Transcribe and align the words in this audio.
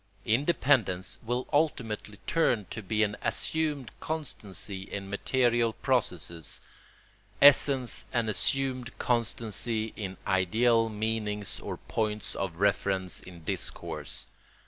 Independence 0.25 1.19
will 1.21 1.47
ultimately 1.53 2.17
turn 2.25 2.61
out 2.61 2.71
to 2.71 2.81
be 2.81 3.03
an 3.03 3.15
assumed 3.21 3.91
constancy 3.99 4.81
in 4.81 5.11
material 5.11 5.73
processes, 5.73 6.59
essence 7.39 8.05
an 8.11 8.27
assumed 8.27 8.97
constancy 8.97 9.93
in 9.95 10.17
ideal 10.25 10.89
meanings 10.89 11.59
or 11.59 11.77
points 11.77 12.33
of 12.33 12.55
reference 12.55 13.19
in 13.19 13.43
discourse. 13.43 14.25